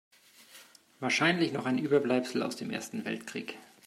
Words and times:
Wahrscheinlich 0.99 1.51
noch 1.53 1.67
ein 1.67 1.77
Überbleibsel 1.77 2.41
aus 2.41 2.55
dem 2.55 2.71
Ersten 2.71 3.05
Weltkrieg. 3.05 3.59